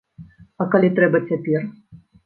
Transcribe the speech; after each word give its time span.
А 0.65 0.67
калі 0.75 0.89
трэба 0.97 1.25
цяпер? 1.29 1.73